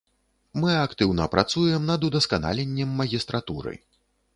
Мы 0.63 0.71
актыўна 0.85 1.29
працуем 1.37 1.87
над 1.93 2.09
удасканаленнем 2.11 3.01
магістратуры. 3.05 3.81